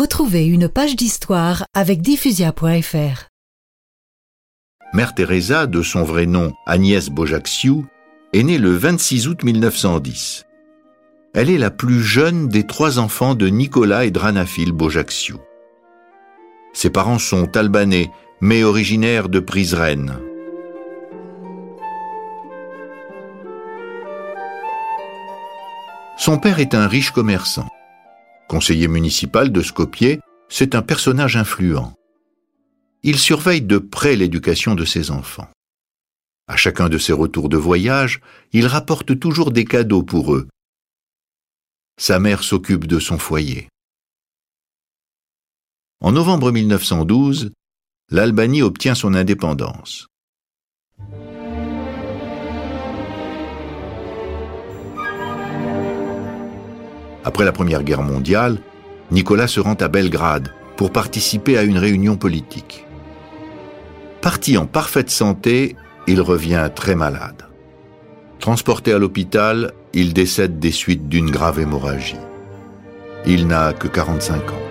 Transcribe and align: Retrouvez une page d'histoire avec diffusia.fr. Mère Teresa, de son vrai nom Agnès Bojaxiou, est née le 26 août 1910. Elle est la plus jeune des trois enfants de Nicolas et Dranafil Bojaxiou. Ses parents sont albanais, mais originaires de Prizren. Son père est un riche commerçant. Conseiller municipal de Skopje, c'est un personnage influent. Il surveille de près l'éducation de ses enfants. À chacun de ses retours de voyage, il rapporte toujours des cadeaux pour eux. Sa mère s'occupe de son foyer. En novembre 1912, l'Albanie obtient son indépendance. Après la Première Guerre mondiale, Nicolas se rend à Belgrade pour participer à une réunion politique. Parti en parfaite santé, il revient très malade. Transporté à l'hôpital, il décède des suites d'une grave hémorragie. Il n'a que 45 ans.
Retrouvez 0.00 0.46
une 0.46 0.70
page 0.70 0.96
d'histoire 0.96 1.66
avec 1.74 2.00
diffusia.fr. 2.00 3.28
Mère 4.94 5.14
Teresa, 5.14 5.66
de 5.66 5.82
son 5.82 6.04
vrai 6.04 6.24
nom 6.24 6.54
Agnès 6.64 7.10
Bojaxiou, 7.10 7.84
est 8.32 8.42
née 8.42 8.56
le 8.56 8.70
26 8.70 9.28
août 9.28 9.44
1910. 9.44 10.46
Elle 11.34 11.50
est 11.50 11.58
la 11.58 11.70
plus 11.70 12.02
jeune 12.02 12.48
des 12.48 12.66
trois 12.66 12.98
enfants 12.98 13.34
de 13.34 13.48
Nicolas 13.48 14.06
et 14.06 14.10
Dranafil 14.10 14.72
Bojaxiou. 14.72 15.38
Ses 16.72 16.88
parents 16.88 17.18
sont 17.18 17.54
albanais, 17.54 18.10
mais 18.40 18.64
originaires 18.64 19.28
de 19.28 19.38
Prizren. 19.38 20.16
Son 26.16 26.38
père 26.38 26.58
est 26.58 26.74
un 26.74 26.88
riche 26.88 27.10
commerçant. 27.10 27.68
Conseiller 28.50 28.88
municipal 28.88 29.52
de 29.52 29.62
Skopje, 29.62 30.18
c'est 30.48 30.74
un 30.74 30.82
personnage 30.82 31.36
influent. 31.36 31.94
Il 33.04 33.16
surveille 33.16 33.62
de 33.62 33.78
près 33.78 34.16
l'éducation 34.16 34.74
de 34.74 34.84
ses 34.84 35.12
enfants. 35.12 35.48
À 36.48 36.56
chacun 36.56 36.88
de 36.88 36.98
ses 36.98 37.12
retours 37.12 37.48
de 37.48 37.56
voyage, 37.56 38.20
il 38.52 38.66
rapporte 38.66 39.16
toujours 39.20 39.52
des 39.52 39.64
cadeaux 39.64 40.02
pour 40.02 40.34
eux. 40.34 40.48
Sa 41.96 42.18
mère 42.18 42.42
s'occupe 42.42 42.88
de 42.88 42.98
son 42.98 43.18
foyer. 43.18 43.68
En 46.00 46.10
novembre 46.10 46.50
1912, 46.50 47.52
l'Albanie 48.10 48.62
obtient 48.62 48.96
son 48.96 49.14
indépendance. 49.14 50.08
Après 57.24 57.44
la 57.44 57.52
Première 57.52 57.82
Guerre 57.82 58.02
mondiale, 58.02 58.58
Nicolas 59.10 59.48
se 59.48 59.60
rend 59.60 59.74
à 59.74 59.88
Belgrade 59.88 60.52
pour 60.76 60.92
participer 60.92 61.58
à 61.58 61.62
une 61.62 61.78
réunion 61.78 62.16
politique. 62.16 62.86
Parti 64.22 64.56
en 64.56 64.66
parfaite 64.66 65.10
santé, 65.10 65.76
il 66.06 66.20
revient 66.20 66.70
très 66.74 66.94
malade. 66.94 67.46
Transporté 68.38 68.92
à 68.92 68.98
l'hôpital, 68.98 69.72
il 69.92 70.14
décède 70.14 70.58
des 70.58 70.72
suites 70.72 71.08
d'une 71.08 71.30
grave 71.30 71.60
hémorragie. 71.60 72.16
Il 73.26 73.46
n'a 73.46 73.72
que 73.72 73.88
45 73.88 74.50
ans. 74.50 74.69